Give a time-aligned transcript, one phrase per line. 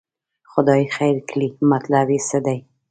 [0.51, 2.57] خدای خیر کړي، مطلب یې څه دی.